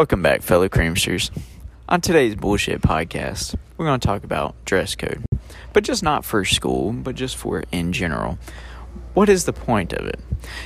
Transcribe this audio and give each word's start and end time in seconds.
Welcome 0.00 0.22
back, 0.22 0.40
fellow 0.40 0.66
kreamsters. 0.66 1.30
On 1.86 2.00
today's 2.00 2.34
bullshit 2.34 2.80
podcast, 2.80 3.54
we're 3.76 3.84
going 3.84 4.00
to 4.00 4.06
talk 4.06 4.24
about 4.24 4.54
dress 4.64 4.94
code, 4.94 5.22
but 5.74 5.84
just 5.84 6.02
not 6.02 6.24
for 6.24 6.42
school, 6.42 6.92
but 6.92 7.14
just 7.14 7.36
for 7.36 7.64
in 7.70 7.92
general. 7.92 8.38
What 9.12 9.28
is 9.28 9.44
the 9.44 9.52
point 9.52 9.92
of 9.92 10.06
it? 10.06 10.18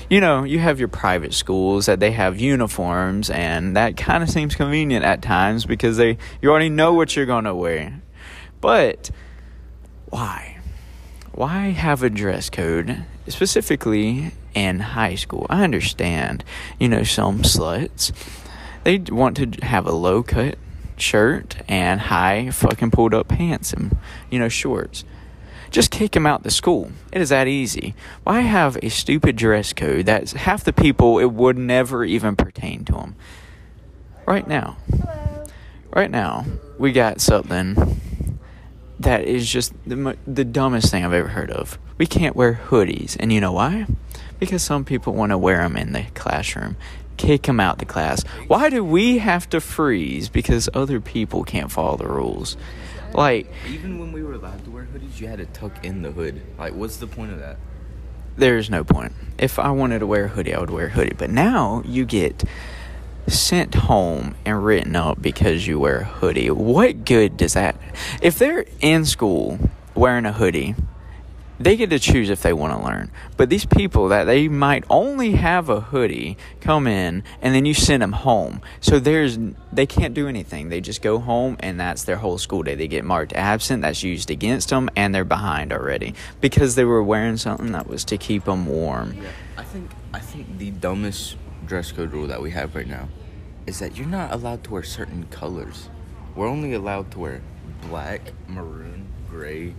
You 0.09 0.21
know, 0.21 0.45
you 0.45 0.61
have 0.61 0.79
your 0.79 0.87
private 0.87 1.35
schools 1.35 1.87
that 1.87 1.99
they 1.99 2.13
have 2.13 2.39
uniforms, 2.41 3.29
and 3.29 3.77
that 3.77 3.97
kind 3.97 4.23
of 4.23 4.31
seems 4.31 4.55
convenient 4.55 5.05
at 5.05 5.21
times 5.21 5.67
because 5.67 5.97
they 5.97 6.17
you 6.41 6.49
already 6.49 6.69
know 6.69 6.93
what 6.93 7.17
you're 7.17 7.27
going 7.27 7.43
to 7.43 7.57
wear. 7.57 8.03
But 8.61 9.11
why? 10.11 10.59
Why 11.33 11.71
have 11.71 12.05
a 12.05 12.09
dress 12.09 12.51
code 12.51 13.05
specifically 13.27 14.31
in 14.55 14.79
high 14.79 15.17
school? 15.17 15.49
I 15.51 15.65
understand, 15.65 16.45
you 16.79 16.89
know, 16.89 17.03
some 17.03 17.43
sluts 17.43 18.13
they 18.85 18.99
want 18.99 19.37
to 19.39 19.67
have 19.67 19.87
a 19.87 19.93
low 19.93 20.23
cut 20.23 20.57
shirt 20.97 21.57
and 21.69 22.03
high 22.03 22.51
fucking 22.51 22.91
pulled 22.91 23.15
up 23.15 23.29
pants 23.29 23.73
and 23.73 23.97
you 24.31 24.39
know 24.39 24.49
shorts. 24.49 25.05
Just 25.71 25.91
kick 25.91 26.13
them 26.13 26.25
out 26.25 26.45
the 26.45 26.53
school. 26.53 26.93
It 27.11 27.21
is 27.21 27.31
that 27.31 27.49
easy. 27.49 27.97
Why 28.23 28.43
have 28.43 28.79
a 28.81 28.89
stupid 28.91 29.35
dress 29.35 29.73
code 29.73 30.07
that 30.07 30.31
half 30.31 30.63
the 30.63 30.73
people 30.73 31.19
it 31.19 31.33
would 31.33 31.59
never 31.59 32.05
even 32.05 32.37
pertain 32.37 32.85
to 32.85 32.93
them? 32.93 33.17
Right 34.25 34.47
now, 34.47 34.77
right 35.91 36.11
now, 36.11 36.47
we 36.79 36.93
got 36.93 37.21
something 37.21 38.01
that 39.01 39.25
is 39.25 39.51
just 39.51 39.73
the 39.87 40.17
the 40.27 40.45
dumbest 40.45 40.91
thing 40.91 41.05
I've 41.05 41.13
ever 41.13 41.29
heard 41.29 41.51
of. 41.51 41.79
We 41.99 42.07
can't 42.07 42.37
wear 42.37 42.61
hoodies, 42.69 43.17
and 43.19 43.33
you 43.33 43.41
know 43.41 43.53
why? 43.53 43.87
Because 44.39 44.63
some 44.63 44.85
people 44.85 45.15
want 45.15 45.31
to 45.31 45.39
wear 45.39 45.59
them 45.59 45.77
in 45.77 45.93
the 45.93 46.05
classroom 46.15 46.77
kick 47.17 47.47
him 47.47 47.61
out 47.61 47.79
the 47.79 47.85
class. 47.85 48.23
Why 48.47 48.71
do 48.71 48.85
we 48.85 49.19
have 49.19 49.49
to 49.51 49.61
freeze 49.61 50.29
because 50.29 50.69
other 50.75 51.01
people 51.01 51.45
can't 51.45 51.71
follow 51.71 51.97
the 51.97 52.09
rules? 52.09 52.57
Like 53.13 53.51
even 53.69 53.99
when 53.99 54.13
we 54.13 54.23
were 54.23 54.35
allowed 54.35 54.65
to 54.65 54.71
wear 54.71 54.87
hoodies, 54.93 55.21
you 55.21 55.29
had 55.29 55.39
to 55.39 55.47
tuck 55.47 55.85
in 55.85 56.03
the 56.03 56.11
hood. 56.11 56.43
Like, 56.59 56.75
what's 56.75 56.97
the 56.97 57.07
point 57.07 57.33
of 57.33 57.39
that? 57.39 57.59
There's 58.37 58.69
no 58.69 58.83
point. 58.83 59.13
If 59.39 59.59
I 59.59 59.71
wanted 59.71 60.01
to 60.01 60.07
wear 60.07 60.25
a 60.25 60.29
hoodie, 60.29 60.55
I 60.55 60.61
would 60.61 60.71
wear 60.71 60.87
a 60.87 60.91
hoodie. 60.91 61.15
But 61.17 61.31
now 61.31 61.83
you 61.85 62.05
get 62.05 62.43
sent 63.29 63.75
home 63.75 64.35
and 64.45 64.65
written 64.65 64.97
up 64.97 65.23
because 65.23 65.67
you 65.67 65.79
wear 65.79 66.01
a 66.01 66.05
hoodie. 66.05 66.51
What 66.51 67.05
good 67.05 67.37
does 67.37 67.55
that? 67.55 67.77
If 68.21 68.39
they're 68.39 68.67
in 68.81 69.05
school 69.05 69.59
wearing 69.95 70.27
a 70.27 70.33
hoodie 70.33 70.75
they 71.59 71.77
get 71.77 71.91
to 71.91 71.99
choose 71.99 72.31
if 72.31 72.43
they 72.43 72.53
want 72.53 72.73
to 72.77 72.85
learn. 72.85 73.11
But 73.37 73.49
these 73.49 73.65
people 73.65 74.09
that 74.09 74.25
they 74.25 74.49
might 74.49 74.85
only 74.91 75.33
have 75.33 75.69
a 75.69 75.81
hoodie 75.81 76.37
come 76.61 76.87
in 76.87 77.23
and 77.41 77.55
then 77.55 77.65
you 77.65 77.75
send 77.75 78.03
them 78.03 78.13
home. 78.13 78.61
So 78.81 78.99
there's 78.99 79.39
they 79.73 79.87
can't 79.87 80.15
do 80.15 80.29
anything. 80.29 80.69
They 80.69 80.81
just 80.81 81.03
go 81.03 81.19
home 81.19 81.57
and 81.61 81.79
that's 81.79 82.05
their 82.05 82.17
whole 82.17 82.39
school 82.39 82.63
day. 82.63 82.75
They 82.75 82.89
get 82.89 83.05
marked 83.05 83.33
absent. 83.33 83.83
That's 83.83 84.03
used 84.03 84.31
against 84.31 84.71
them 84.71 84.91
and 84.97 85.15
they're 85.15 85.25
behind 85.25 85.73
already 85.73 86.15
because 86.41 86.75
they 86.75 86.85
were 86.85 87.03
wearing 87.03 87.37
something 87.37 87.73
that 87.73 87.87
was 87.87 88.05
to 88.07 88.19
keep 88.19 88.45
them 88.45 88.67
warm. 88.67 89.15
Yeah, 89.15 89.29
I 89.57 89.63
think 89.63 89.91
I 90.13 90.19
think 90.19 90.59
the 90.59 90.71
dumbest 90.71 91.37
dress 91.67 91.93
code 91.93 92.13
rule 92.13 92.27
that 92.27 92.43
we 92.43 92.51
have 92.51 92.75
right 92.75 92.87
now 92.87 93.09
is 93.67 93.79
that 93.79 93.97
you're 93.97 94.07
not 94.07 94.33
allowed 94.33 94.63
to 94.65 94.73
wear 94.73 94.83
certain 94.83 95.25
colors. 95.31 95.89
We're 96.35 96.49
only 96.49 96.75
allowed 96.75 97.11
to 97.13 97.19
wear 97.19 97.43
black, 97.89 98.33
maroon, 98.49 99.07
gray, 99.31 99.75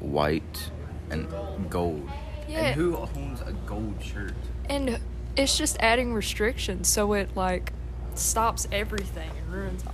white, 0.00 0.70
and 1.10 1.28
gold. 1.70 2.08
Yeah. 2.48 2.66
And 2.66 2.74
who 2.74 2.96
owns 2.96 3.40
a 3.40 3.52
gold 3.52 4.02
shirt? 4.02 4.34
And 4.68 4.98
it's 5.36 5.56
just 5.56 5.76
adding 5.80 6.12
restrictions, 6.12 6.88
so 6.88 7.12
it 7.12 7.30
like 7.36 7.72
stops 8.14 8.68
everything 8.70 9.30
and 9.30 9.52
ruins 9.52 9.84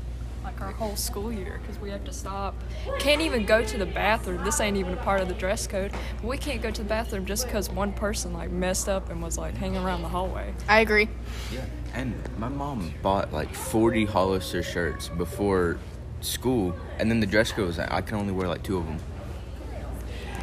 like 0.42 0.60
our 0.60 0.72
whole 0.72 0.96
school 0.96 1.30
year 1.30 1.60
because 1.60 1.80
we 1.80 1.90
have 1.90 2.04
to 2.04 2.12
stop. 2.12 2.54
Can't 2.98 3.20
even 3.20 3.44
go 3.44 3.62
to 3.62 3.78
the 3.78 3.86
bathroom. 3.86 4.42
This 4.44 4.60
ain't 4.60 4.76
even 4.76 4.94
a 4.94 4.96
part 4.96 5.20
of 5.20 5.28
the 5.28 5.34
dress 5.34 5.66
code. 5.66 5.92
We 6.22 6.38
can't 6.38 6.62
go 6.62 6.70
to 6.70 6.82
the 6.82 6.88
bathroom 6.88 7.26
just 7.26 7.46
because 7.46 7.68
one 7.68 7.92
person 7.92 8.32
like 8.32 8.50
messed 8.50 8.88
up 8.88 9.10
and 9.10 9.22
was 9.22 9.36
like 9.36 9.56
hanging 9.56 9.82
around 9.84 10.02
the 10.02 10.08
hallway. 10.08 10.54
I 10.68 10.80
agree. 10.80 11.08
Yeah, 11.52 11.66
and 11.94 12.14
my 12.38 12.48
mom 12.48 12.92
bought 13.02 13.32
like 13.32 13.54
40 13.54 14.06
Hollister 14.06 14.62
shirts 14.62 15.08
before 15.08 15.78
school, 16.20 16.74
and 16.98 17.10
then 17.10 17.20
the 17.20 17.26
dress 17.26 17.52
code 17.52 17.66
was 17.66 17.78
I 17.78 18.00
can 18.00 18.16
only 18.16 18.32
wear 18.32 18.48
like 18.48 18.62
two 18.62 18.78
of 18.78 18.86
them 18.86 18.98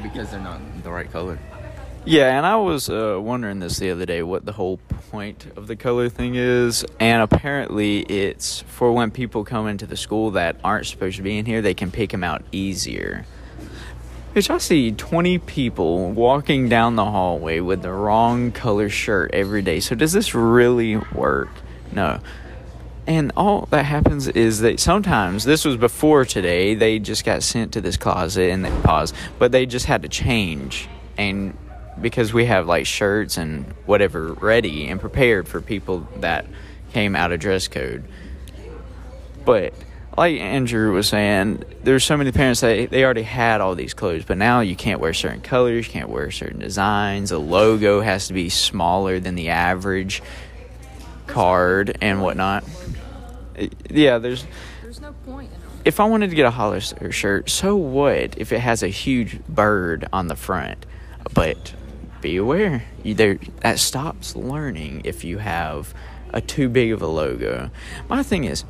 because 0.07 0.31
they're 0.31 0.39
not 0.39 0.59
the 0.83 0.91
right 0.91 1.11
color. 1.11 1.37
Yeah, 2.07 2.37
and 2.37 2.45
I 2.45 2.57
was 2.57 2.87
uh, 2.87 3.19
wondering 3.19 3.59
this 3.59 3.79
the 3.79 3.89
other 3.89 4.05
day 4.05 4.21
what 4.21 4.45
the 4.45 4.51
whole 4.51 4.77
point 5.09 5.47
of 5.55 5.65
the 5.65 5.75
color 5.75 6.07
thing 6.07 6.35
is, 6.35 6.85
and 6.99 7.23
apparently 7.23 8.01
it's 8.01 8.61
for 8.61 8.91
when 8.91 9.09
people 9.09 9.43
come 9.43 9.67
into 9.67 9.87
the 9.87 9.97
school 9.97 10.31
that 10.31 10.57
aren't 10.63 10.85
supposed 10.85 11.17
to 11.17 11.23
be 11.23 11.39
in 11.39 11.47
here, 11.47 11.63
they 11.63 11.73
can 11.73 11.89
pick 11.89 12.11
them 12.11 12.23
out 12.23 12.43
easier. 12.51 13.25
Which 14.33 14.51
I 14.51 14.59
see 14.59 14.91
20 14.91 15.39
people 15.39 16.11
walking 16.11 16.69
down 16.69 16.95
the 16.95 17.05
hallway 17.05 17.59
with 17.59 17.81
the 17.81 17.91
wrong 17.91 18.51
color 18.51 18.89
shirt 18.89 19.31
every 19.33 19.63
day. 19.63 19.79
So 19.79 19.95
does 19.95 20.13
this 20.13 20.35
really 20.35 20.97
work? 20.97 21.49
No. 21.91 22.19
And 23.07 23.31
all 23.37 23.67
that 23.71 23.83
happens 23.83 24.27
is 24.27 24.61
that 24.61 24.79
sometimes 24.79 25.43
this 25.43 25.63
was 25.63 25.77
before 25.77 26.25
today. 26.25 26.73
They 26.73 26.97
just 26.99 27.23
got 27.23 27.43
sent 27.43 27.73
to 27.73 27.81
this 27.81 27.97
closet 27.97 28.49
and 28.49 28.65
they 28.65 28.71
pause, 28.81 29.13
but 29.37 29.51
they 29.51 29.65
just 29.65 29.85
had 29.85 30.01
to 30.01 30.09
change 30.09 30.89
and 31.17 31.57
because 32.01 32.33
we 32.33 32.45
have 32.45 32.67
like 32.67 32.85
shirts 32.85 33.37
and 33.37 33.65
whatever 33.85 34.33
ready 34.33 34.87
and 34.87 34.99
prepared 34.99 35.47
for 35.47 35.61
people 35.61 36.07
that 36.17 36.45
came 36.91 37.15
out 37.15 37.31
of 37.31 37.39
dress 37.39 37.67
code. 37.67 38.03
But 39.45 39.73
like 40.17 40.39
Andrew 40.39 40.93
was 40.93 41.07
saying, 41.07 41.63
there's 41.83 42.03
so 42.03 42.17
many 42.17 42.31
parents 42.31 42.61
that 42.61 42.89
they 42.89 43.03
already 43.03 43.23
had 43.23 43.61
all 43.61 43.75
these 43.75 43.93
clothes, 43.93 44.23
but 44.25 44.37
now 44.37 44.61
you 44.61 44.75
can't 44.75 44.99
wear 44.99 45.13
certain 45.13 45.41
colors, 45.41 45.87
you 45.87 45.91
can't 45.91 46.09
wear 46.09 46.31
certain 46.31 46.59
designs. 46.59 47.31
A 47.31 47.37
logo 47.37 48.01
has 48.01 48.27
to 48.27 48.33
be 48.33 48.49
smaller 48.49 49.19
than 49.19 49.35
the 49.35 49.49
average 49.49 50.23
card 51.27 51.97
and 52.01 52.21
whatnot. 52.21 52.63
Yeah, 53.89 54.17
there's. 54.17 54.45
There's 54.81 55.01
no 55.01 55.13
point. 55.25 55.51
If 55.83 55.99
I 55.99 56.05
wanted 56.05 56.31
to 56.31 56.35
get 56.35 56.45
a 56.45 56.51
Hollister 56.51 57.11
shirt, 57.11 57.49
so 57.49 57.75
what 57.75 58.37
if 58.37 58.51
it 58.51 58.59
has 58.59 58.81
a 58.81 58.87
huge 58.87 59.43
bird 59.45 60.07
on 60.11 60.27
the 60.27 60.35
front? 60.35 60.85
But 61.33 61.73
be 62.21 62.37
aware, 62.37 62.83
you, 63.03 63.13
there 63.13 63.37
that 63.61 63.79
stops 63.79 64.35
learning 64.35 65.01
if 65.05 65.23
you 65.23 65.37
have 65.37 65.93
a 66.33 66.41
too 66.41 66.69
big 66.69 66.91
of 66.91 67.01
a 67.01 67.07
logo. 67.07 67.69
My 68.09 68.23
thing 68.23 68.45
is, 68.45 68.65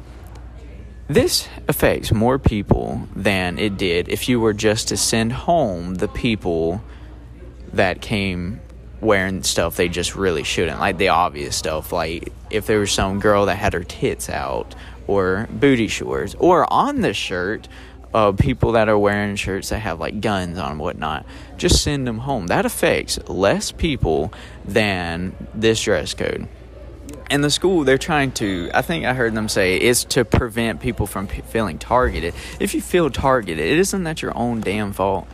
this 1.07 1.47
affects 1.67 2.11
more 2.11 2.38
people 2.38 3.07
than 3.15 3.57
it 3.59 3.77
did 3.77 4.09
if 4.09 4.27
you 4.27 4.39
were 4.39 4.53
just 4.53 4.89
to 4.89 4.97
send 4.97 5.31
home 5.33 5.95
the 5.95 6.07
people 6.07 6.83
that 7.73 8.01
came 8.01 8.59
wearing 9.05 9.43
stuff 9.43 9.75
they 9.75 9.88
just 9.88 10.16
really 10.16 10.43
shouldn't, 10.43 10.79
like 10.79 10.97
the 10.97 11.09
obvious 11.09 11.55
stuff, 11.55 11.91
like 11.91 12.33
if 12.49 12.66
there 12.66 12.79
was 12.79 12.91
some 12.91 13.19
girl 13.19 13.45
that 13.45 13.55
had 13.55 13.73
her 13.73 13.83
tits 13.83 14.29
out 14.29 14.75
or 15.07 15.47
booty 15.51 15.88
shorts, 15.88 16.35
or 16.39 16.71
on 16.73 17.01
the 17.01 17.13
shirt, 17.13 17.67
uh, 18.13 18.31
people 18.31 18.71
that 18.71 18.88
are 18.88 18.97
wearing 18.97 19.35
shirts 19.35 19.69
that 19.69 19.79
have 19.79 19.99
like 19.99 20.21
guns 20.21 20.57
on 20.57 20.71
and 20.71 20.79
whatnot, 20.79 21.25
just 21.57 21.83
send 21.83 22.07
them 22.07 22.19
home. 22.19 22.47
That 22.47 22.65
affects 22.65 23.19
less 23.27 23.71
people 23.71 24.33
than 24.63 25.35
this 25.53 25.83
dress 25.83 26.13
code. 26.13 26.47
In 27.29 27.41
the 27.41 27.49
school, 27.49 27.83
they're 27.83 27.97
trying 27.97 28.31
to, 28.33 28.69
I 28.73 28.81
think 28.81 29.05
I 29.05 29.13
heard 29.13 29.33
them 29.33 29.49
say, 29.49 29.81
is 29.81 30.05
to 30.05 30.23
prevent 30.23 30.79
people 30.79 31.07
from 31.07 31.27
p- 31.27 31.41
feeling 31.41 31.77
targeted. 31.77 32.33
If 32.59 32.73
you 32.73 32.81
feel 32.81 33.09
targeted, 33.09 33.65
it 33.65 33.79
isn't 33.79 34.03
that 34.03 34.21
your 34.21 34.35
own 34.38 34.61
damn 34.61 34.94
fault. 34.94 35.27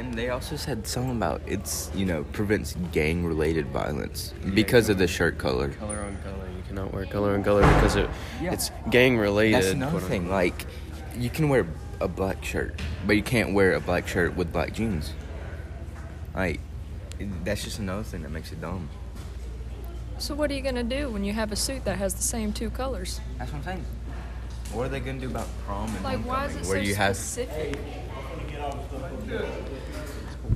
And 0.00 0.14
they 0.14 0.30
also 0.30 0.56
said 0.56 0.86
something 0.86 1.14
about 1.14 1.42
it's 1.46 1.90
you 1.94 2.06
know 2.06 2.24
prevents 2.32 2.74
gang 2.90 3.22
related 3.22 3.66
violence 3.66 4.32
because 4.54 4.88
of 4.88 4.96
the 4.96 5.06
shirt 5.06 5.36
color. 5.36 5.68
Color 5.72 6.00
on 6.00 6.16
color. 6.22 6.48
You 6.56 6.62
cannot 6.66 6.94
wear 6.94 7.04
color 7.04 7.34
on 7.34 7.44
color 7.44 7.60
because 7.60 7.96
it, 7.96 8.08
yeah. 8.40 8.50
it's 8.50 8.70
gang 8.88 9.18
related. 9.18 9.56
That's 9.56 9.74
another 9.74 10.00
thing. 10.00 10.30
Like 10.30 10.64
you 11.18 11.28
can 11.28 11.50
wear 11.50 11.66
a 12.00 12.08
black 12.08 12.42
shirt, 12.42 12.80
but 13.06 13.14
you 13.14 13.22
can't 13.22 13.52
wear 13.52 13.74
a 13.74 13.80
black 13.80 14.08
shirt 14.08 14.34
with 14.36 14.50
black 14.54 14.72
jeans. 14.72 15.12
Like 16.34 16.60
that's 17.44 17.62
just 17.62 17.78
another 17.78 18.02
thing 18.02 18.22
that 18.22 18.30
makes 18.30 18.52
it 18.52 18.60
dumb. 18.62 18.88
So 20.16 20.34
what 20.34 20.50
are 20.50 20.54
you 20.54 20.62
gonna 20.62 20.82
do 20.82 21.10
when 21.10 21.24
you 21.24 21.34
have 21.34 21.52
a 21.52 21.56
suit 21.56 21.84
that 21.84 21.98
has 21.98 22.14
the 22.14 22.22
same 22.22 22.54
two 22.54 22.70
colors? 22.70 23.20
That's 23.36 23.52
what 23.52 23.58
I'm 23.58 23.64
saying. 23.64 23.84
What 24.72 24.86
are 24.86 24.88
they 24.88 25.00
gonna 25.00 25.18
do 25.18 25.26
about 25.26 25.48
prom 25.66 25.94
and 25.94 26.02
like, 26.02 26.20
why 26.20 26.46
is 26.46 26.56
it 26.56 26.64
where 26.64 26.78
so 26.78 26.88
you 26.88 26.94
specific? 26.94 27.76
have 27.76 27.76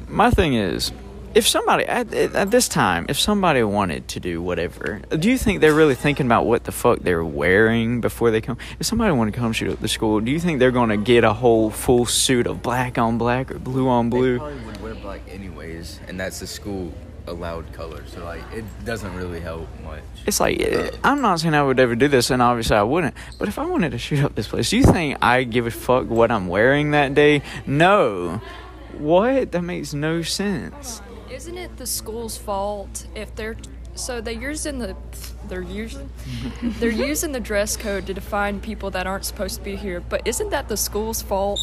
my 0.09 0.31
thing 0.31 0.55
is, 0.55 0.93
if 1.35 1.49
somebody 1.49 1.85
at, 1.85 2.13
at 2.15 2.51
this 2.51 2.69
time, 2.69 3.07
if 3.09 3.19
somebody 3.19 3.63
wanted 3.63 4.07
to 4.09 4.21
do 4.21 4.41
whatever, 4.41 5.01
do 5.19 5.29
you 5.29 5.37
think 5.37 5.61
they're 5.61 5.75
really 5.75 5.97
thinking 5.97 6.27
about 6.27 6.47
what 6.47 6.65
the 6.65 6.73
fuck 6.73 7.01
they're 7.01 7.25
wearing 7.25 8.01
before 8.01 8.31
they 8.31 8.41
come? 8.41 8.57
If 8.79 8.87
somebody 8.87 9.13
wanted 9.13 9.35
to 9.35 9.41
come 9.41 9.53
to 9.53 9.75
the 9.75 9.89
school, 9.89 10.21
do 10.21 10.31
you 10.31 10.39
think 10.39 10.61
they're 10.61 10.71
going 10.71 10.91
to 10.91 10.97
get 10.97 11.25
a 11.25 11.33
whole 11.33 11.71
full 11.71 12.07
suit 12.07 12.47
of 12.47 12.63
black 12.63 12.99
on 12.99 13.19
black 13.19 13.51
or 13.51 13.59
blue 13.59 13.89
on 13.89 14.11
blue? 14.11 14.35
They 14.35 14.39
probably 14.39 14.65
would 14.65 14.83
wear 14.83 14.95
black 14.95 15.21
anyways, 15.29 16.01
and 16.07 16.19
that's 16.21 16.41
the 16.41 16.47
school 16.47 16.93
allowed 17.27 17.73
color, 17.73 18.03
so 18.07 18.23
like 18.25 18.43
it 18.53 18.65
doesn't 18.85 19.15
really 19.17 19.41
help 19.41 19.67
much. 19.83 20.03
It's 20.27 20.41
like 20.41 20.61
eh, 20.61 20.91
I'm 21.03 21.21
not 21.21 21.41
saying 21.41 21.55
I 21.55 21.63
would 21.63 21.81
ever 21.81 21.95
do 21.95 22.07
this, 22.09 22.31
and 22.31 22.43
obviously 22.43 22.77
I 22.77 22.83
wouldn't. 22.83 23.15
But 23.39 23.49
if 23.49 23.59
I 23.59 23.65
wanted 23.65 23.93
to 23.93 23.99
shoot 23.99 24.23
up 24.23 24.35
this 24.35 24.47
place, 24.47 24.71
do 24.71 24.77
you 24.77 24.85
think 24.85 25.19
I 25.23 25.45
give 25.45 25.67
a 25.67 25.71
fuck 25.71 26.09
what 26.09 26.31
I'm 26.31 26.49
wearing 26.49 26.93
that 26.93 27.15
day? 27.15 27.43
No. 27.67 28.41
What? 28.99 29.53
That 29.53 29.63
makes 29.63 29.95
no 29.95 30.23
sense. 30.23 31.03
Isn't 31.31 31.59
it 31.59 31.77
the 31.77 31.87
school's 31.87 32.37
fault 32.37 33.07
if 33.15 33.35
they're 33.35 33.57
so 33.95 34.21
they're 34.21 34.35
using 34.35 34.79
the 34.79 34.97
they're 35.49 35.63
using 35.63 36.11
they're 36.63 36.91
using 36.91 37.33
the 37.33 37.41
dress 37.41 37.77
code 37.77 38.07
to 38.07 38.15
define 38.15 38.61
people 38.61 38.91
that 38.91 39.07
aren't 39.07 39.25
supposed 39.25 39.57
to 39.57 39.63
be 39.63 39.77
here, 39.77 40.01
but 40.01 40.23
isn't 40.27 40.51
that 40.51 40.69
the 40.69 40.77
school's 40.77 41.23
fault? 41.23 41.61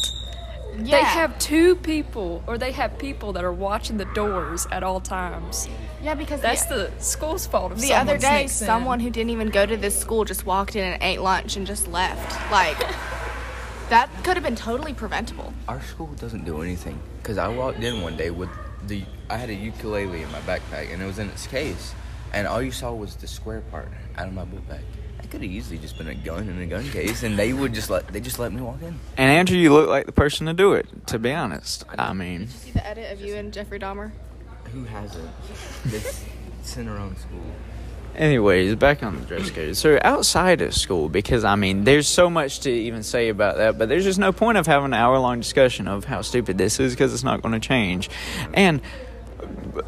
They 0.76 1.02
have 1.02 1.38
two 1.38 1.76
people 1.76 2.42
or 2.46 2.56
they 2.56 2.72
have 2.72 2.98
people 2.98 3.34
that 3.34 3.44
are 3.44 3.52
watching 3.52 3.98
the 3.98 4.06
doors 4.06 4.66
at 4.72 4.82
all 4.82 5.00
times. 5.00 5.68
Yeah, 6.02 6.14
because 6.14 6.40
That's 6.40 6.64
the, 6.64 6.90
the 6.96 7.02
school's 7.02 7.46
fault 7.46 7.72
if 7.72 7.78
the 7.78 7.92
other 7.92 8.18
day, 8.18 8.46
sneaks 8.46 8.60
in. 8.62 8.66
someone 8.66 8.98
who 8.98 9.10
didn't 9.10 9.30
even 9.30 9.50
go 9.50 9.66
to 9.66 9.76
this 9.76 9.98
school 9.98 10.24
just 10.24 10.46
walked 10.46 10.74
in 10.74 10.82
and 10.84 11.02
ate 11.02 11.20
lunch 11.20 11.56
and 11.56 11.66
just 11.66 11.86
left. 11.88 12.50
Like, 12.50 12.76
that 13.92 14.08
could 14.24 14.38
have 14.38 14.42
been 14.42 14.56
totally 14.56 14.94
preventable. 14.94 15.52
Our 15.68 15.82
school 15.82 16.06
doesn't 16.14 16.46
do 16.46 16.62
anything. 16.62 16.98
Cause 17.22 17.36
I 17.36 17.48
walked 17.48 17.82
in 17.84 18.00
one 18.00 18.16
day 18.16 18.30
with 18.30 18.48
the 18.86 19.04
I 19.28 19.36
had 19.36 19.50
a 19.50 19.54
ukulele 19.54 20.22
in 20.22 20.32
my 20.32 20.40
backpack 20.40 20.90
and 20.90 21.02
it 21.02 21.04
was 21.04 21.18
in 21.18 21.28
its 21.28 21.46
case, 21.46 21.94
and 22.32 22.46
all 22.46 22.62
you 22.62 22.70
saw 22.70 22.94
was 22.94 23.16
the 23.16 23.26
square 23.26 23.60
part 23.70 23.88
out 24.16 24.28
of 24.28 24.32
my 24.32 24.46
book 24.46 24.66
bag. 24.66 24.80
That 25.18 25.30
could 25.30 25.42
have 25.42 25.50
easily 25.50 25.76
just 25.76 25.98
been 25.98 26.08
a 26.08 26.14
gun 26.14 26.48
in 26.48 26.58
a 26.58 26.66
gun 26.66 26.88
case, 26.88 27.22
and 27.22 27.38
they 27.38 27.52
would 27.52 27.74
just 27.74 27.90
let 27.90 28.08
they 28.08 28.20
just 28.20 28.38
let 28.38 28.50
me 28.50 28.62
walk 28.62 28.80
in. 28.80 28.98
And 29.18 29.30
Andrew, 29.30 29.58
you 29.58 29.70
look 29.70 29.90
like 29.90 30.06
the 30.06 30.12
person 30.12 30.46
to 30.46 30.54
do 30.54 30.72
it. 30.72 30.86
To 31.08 31.18
be 31.18 31.30
honest, 31.30 31.84
I 31.98 32.14
mean, 32.14 32.40
Did 32.40 32.48
you 32.48 32.56
See 32.56 32.70
the 32.70 32.86
edit 32.86 33.12
of 33.12 33.20
you 33.20 33.34
and 33.34 33.52
Jeffrey 33.52 33.78
Dahmer? 33.78 34.10
Who 34.72 34.84
hasn't? 34.84 35.30
This 35.84 36.24
it's 36.60 36.78
in 36.78 36.88
our 36.88 36.96
own 36.96 37.14
school. 37.18 37.44
Anyways, 38.14 38.74
back 38.74 39.02
on 39.02 39.20
the 39.20 39.26
dress 39.26 39.50
code. 39.50 39.76
So 39.76 39.98
outside 40.02 40.60
of 40.60 40.74
school, 40.74 41.08
because 41.08 41.44
I 41.44 41.56
mean, 41.56 41.84
there's 41.84 42.06
so 42.06 42.28
much 42.28 42.60
to 42.60 42.70
even 42.70 43.02
say 43.02 43.30
about 43.30 43.56
that, 43.56 43.78
but 43.78 43.88
there's 43.88 44.04
just 44.04 44.18
no 44.18 44.32
point 44.32 44.58
of 44.58 44.66
having 44.66 44.86
an 44.86 44.94
hour 44.94 45.18
long 45.18 45.40
discussion 45.40 45.88
of 45.88 46.04
how 46.04 46.20
stupid 46.20 46.58
this 46.58 46.78
is 46.78 46.92
because 46.92 47.14
it's 47.14 47.24
not 47.24 47.40
going 47.40 47.52
to 47.52 47.60
change. 47.60 48.10
And 48.52 48.82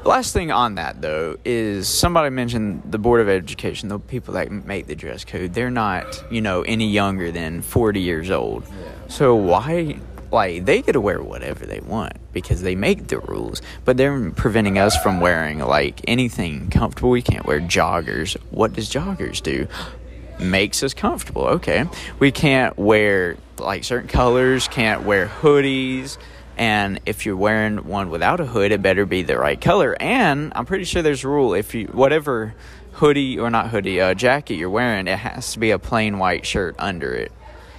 last 0.04 0.32
thing 0.32 0.50
on 0.50 0.76
that 0.76 1.00
though 1.00 1.36
is 1.44 1.86
somebody 1.86 2.30
mentioned 2.30 2.82
the 2.86 2.98
board 2.98 3.20
of 3.20 3.28
education, 3.28 3.88
the 3.88 3.98
people 3.98 4.34
that 4.34 4.50
make 4.50 4.86
the 4.86 4.96
dress 4.96 5.24
code. 5.24 5.52
They're 5.52 5.70
not, 5.70 6.24
you 6.30 6.40
know, 6.40 6.62
any 6.62 6.88
younger 6.88 7.30
than 7.30 7.60
40 7.60 8.00
years 8.00 8.30
old. 8.30 8.64
So 9.08 9.34
why? 9.34 9.98
Like 10.34 10.64
they 10.64 10.82
get 10.82 10.92
to 10.92 11.00
wear 11.00 11.22
whatever 11.22 11.64
they 11.64 11.78
want 11.78 12.14
because 12.32 12.60
they 12.60 12.74
make 12.74 13.06
the 13.06 13.20
rules, 13.20 13.62
but 13.84 13.96
they're 13.96 14.32
preventing 14.32 14.78
us 14.78 15.00
from 15.00 15.20
wearing 15.20 15.60
like 15.60 16.00
anything 16.08 16.70
comfortable. 16.70 17.10
We 17.10 17.22
can't 17.22 17.46
wear 17.46 17.60
joggers. 17.60 18.36
What 18.50 18.72
does 18.72 18.90
joggers 18.90 19.40
do? 19.40 19.68
Makes 20.40 20.82
us 20.82 20.92
comfortable. 20.92 21.44
Okay, 21.44 21.86
we 22.18 22.32
can't 22.32 22.76
wear 22.76 23.36
like 23.58 23.84
certain 23.84 24.08
colors. 24.08 24.66
Can't 24.66 25.04
wear 25.04 25.28
hoodies. 25.28 26.18
And 26.56 26.98
if 27.06 27.24
you're 27.24 27.36
wearing 27.36 27.86
one 27.86 28.10
without 28.10 28.40
a 28.40 28.46
hood, 28.46 28.72
it 28.72 28.82
better 28.82 29.06
be 29.06 29.22
the 29.22 29.38
right 29.38 29.60
color. 29.60 29.96
And 30.00 30.52
I'm 30.56 30.66
pretty 30.66 30.84
sure 30.84 31.00
there's 31.00 31.22
a 31.22 31.28
rule 31.28 31.54
if 31.54 31.76
you 31.76 31.86
whatever 31.86 32.56
hoodie 32.94 33.38
or 33.38 33.50
not 33.50 33.68
hoodie 33.68 34.00
uh, 34.00 34.14
jacket 34.14 34.56
you're 34.56 34.68
wearing, 34.68 35.06
it 35.06 35.18
has 35.18 35.52
to 35.52 35.60
be 35.60 35.70
a 35.70 35.78
plain 35.78 36.18
white 36.18 36.44
shirt 36.44 36.74
under 36.80 37.12
it. 37.12 37.30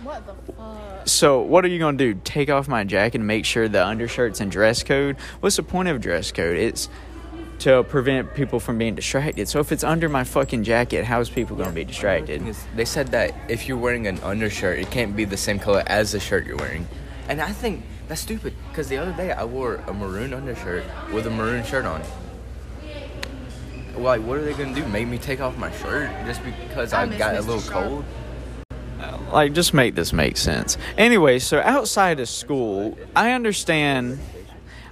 What 0.04 0.26
the 0.26 0.54
fuck? 0.54 0.95
So 1.06 1.40
what 1.42 1.64
are 1.64 1.68
you 1.68 1.78
gonna 1.80 1.98
do? 1.98 2.16
Take 2.24 2.50
off 2.50 2.68
my 2.68 2.84
jacket 2.84 3.20
and 3.20 3.28
make 3.28 3.46
sure 3.46 3.68
the 3.68 3.86
undershirt's 3.86 4.42
in 4.42 4.50
dress 4.50 4.84
code? 4.84 5.18
What's 5.40 5.56
the 5.56 5.64
point 5.64 5.88
of 5.88 6.02
dress 6.02 6.32
code? 6.32 6.58
It's 6.58 6.90
to 7.60 7.84
prevent 7.84 8.34
people 8.34 8.60
from 8.60 8.78
being 8.78 8.96
distracted. 8.96 9.48
So 9.48 9.60
if 9.60 9.72
it's 9.72 9.84
under 9.84 10.10
my 10.10 10.24
fucking 10.24 10.64
jacket, 10.64 11.06
how 11.06 11.20
is 11.22 11.30
people 11.30 11.56
gonna 11.56 11.72
be 11.72 11.86
distracted? 11.86 12.44
They 12.76 12.86
said 12.86 13.10
that 13.10 13.34
if 13.48 13.68
you're 13.68 13.78
wearing 13.78 14.08
an 14.08 14.20
undershirt, 14.24 14.80
it 14.80 14.90
can't 14.92 15.16
be 15.16 15.26
the 15.26 15.38
same 15.38 15.60
color 15.60 15.84
as 15.88 16.12
the 16.12 16.20
shirt 16.20 16.46
you're 16.46 16.58
wearing. 16.58 16.88
And 17.30 17.40
I 17.40 17.52
think 17.52 17.84
that's 18.08 18.22
stupid 18.22 18.54
because 18.70 18.90
the 18.90 18.98
other 18.98 19.14
day 19.14 19.32
I 19.32 19.46
wore 19.46 19.76
a 19.88 19.94
maroon 19.94 20.34
undershirt 20.34 20.84
with 21.14 21.28
a 21.28 21.32
maroon 21.32 21.64
shirt 21.64 21.86
on. 21.86 22.02
Like, 23.96 24.22
what 24.22 24.38
are 24.40 24.44
they 24.44 24.54
gonna 24.54 24.76
do? 24.76 24.86
Make 24.88 25.08
me 25.08 25.18
take 25.18 25.40
off 25.40 25.56
my 25.58 25.72
shirt 25.72 26.10
just 26.26 26.42
because 26.44 26.92
I 26.92 27.04
I, 27.04 27.06
miss 27.06 27.18
got 27.18 27.36
a 27.36 27.42
little 27.42 27.62
Sharp. 27.62 27.88
cold? 27.88 28.06
Like 29.36 29.52
just 29.52 29.74
make 29.74 29.96
this 29.96 30.14
make 30.14 30.38
sense. 30.38 30.78
Anyway, 30.98 31.40
so 31.40 31.60
outside 31.60 32.22
of 32.22 32.30
school, 32.30 32.98
I 33.18 33.34
understand 33.34 34.18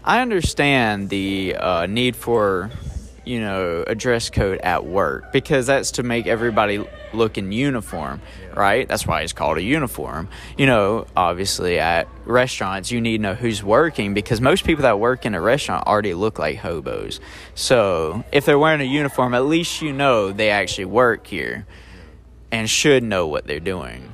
I 0.03 0.19
understand 0.19 1.09
the 1.09 1.55
uh, 1.55 1.85
need 1.85 2.17
for 2.17 2.69
you 3.23 3.39
know 3.39 3.85
a 3.87 3.95
dress 3.95 4.29
code 4.29 4.59
at 4.59 4.85
work 4.85 5.31
because 5.31 5.65
that's 5.67 5.91
to 5.91 6.03
make 6.03 6.27
everybody 6.27 6.85
look 7.13 7.37
in 7.37 7.53
uniform 7.53 8.19
right? 8.53 8.85
That's 8.85 9.07
why 9.07 9.21
it's 9.21 9.31
called 9.31 9.57
a 9.57 9.63
uniform. 9.63 10.27
You 10.57 10.65
know 10.65 11.07
obviously 11.15 11.79
at 11.79 12.09
restaurants 12.25 12.91
you 12.91 12.99
need 12.99 13.19
to 13.19 13.23
know 13.23 13.35
who's 13.35 13.63
working 13.63 14.13
because 14.13 14.41
most 14.41 14.65
people 14.65 14.81
that 14.81 14.99
work 14.99 15.25
in 15.25 15.35
a 15.35 15.41
restaurant 15.41 15.87
already 15.87 16.13
look 16.13 16.37
like 16.37 16.57
hobos. 16.57 17.21
So 17.55 18.25
if 18.33 18.43
they're 18.45 18.59
wearing 18.59 18.81
a 18.81 18.91
uniform 18.91 19.35
at 19.35 19.45
least 19.45 19.81
you 19.81 19.93
know 19.93 20.33
they 20.33 20.49
actually 20.49 20.85
work 20.85 21.27
here 21.27 21.65
and 22.51 22.69
should 22.69 23.03
know 23.03 23.25
what 23.25 23.47
they're 23.47 23.61
doing 23.61 24.13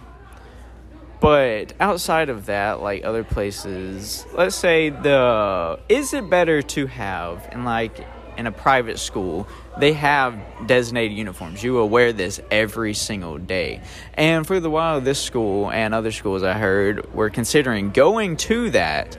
but 1.19 1.73
outside 1.79 2.29
of 2.29 2.45
that, 2.45 2.81
like 2.81 3.03
other 3.03 3.23
places, 3.23 4.25
let's 4.33 4.55
say 4.55 4.89
the 4.89 5.79
is 5.89 6.13
it 6.13 6.29
better 6.29 6.61
to 6.61 6.87
have 6.87 7.49
in 7.51 7.65
like 7.65 8.05
in 8.39 8.47
a 8.47 8.51
private 8.53 8.99
school, 8.99 9.49
they 9.77 9.91
have 9.91 10.39
designated 10.65 11.17
uniforms. 11.17 11.61
You 11.61 11.73
will 11.73 11.89
wear 11.89 12.13
this 12.13 12.39
every 12.49 12.93
single 12.93 13.37
day. 13.37 13.81
And 14.13 14.47
for 14.47 14.61
the 14.61 14.69
while 14.69 15.01
this 15.01 15.21
school 15.21 15.69
and 15.69 15.93
other 15.93 16.13
schools 16.13 16.41
I 16.41 16.53
heard 16.53 17.13
were 17.13 17.29
considering 17.29 17.91
going 17.91 18.37
to 18.37 18.69
that. 18.69 19.17